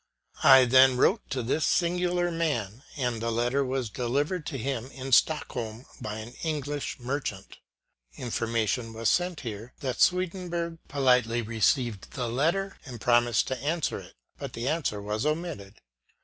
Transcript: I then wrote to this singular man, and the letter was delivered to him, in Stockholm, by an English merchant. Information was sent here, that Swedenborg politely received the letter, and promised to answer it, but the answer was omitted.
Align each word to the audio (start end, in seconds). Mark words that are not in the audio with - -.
I 0.43 0.65
then 0.65 0.97
wrote 0.97 1.29
to 1.29 1.43
this 1.43 1.63
singular 1.63 2.31
man, 2.31 2.81
and 2.97 3.21
the 3.21 3.29
letter 3.31 3.63
was 3.63 3.87
delivered 3.91 4.47
to 4.47 4.57
him, 4.57 4.87
in 4.87 5.11
Stockholm, 5.11 5.85
by 6.01 6.15
an 6.17 6.33
English 6.41 6.97
merchant. 6.99 7.59
Information 8.17 8.93
was 8.93 9.09
sent 9.09 9.41
here, 9.41 9.73
that 9.81 10.01
Swedenborg 10.01 10.79
politely 10.87 11.43
received 11.43 12.13
the 12.13 12.27
letter, 12.27 12.79
and 12.83 12.99
promised 12.99 13.45
to 13.49 13.63
answer 13.63 13.99
it, 13.99 14.15
but 14.39 14.53
the 14.53 14.67
answer 14.67 14.99
was 14.99 15.23
omitted. 15.23 15.79